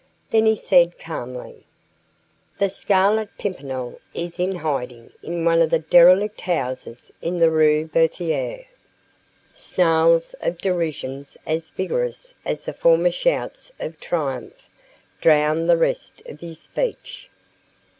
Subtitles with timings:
[0.31, 1.67] Then he said calmly:
[2.57, 7.85] "The Scarlet Pimpernel is in hiding in one of the derelict houses in the Rue
[7.85, 8.65] Berthier."
[9.53, 14.67] Snarls of derision as vigorous as the former shouts of triumph
[15.21, 17.29] drowned the rest of his speech.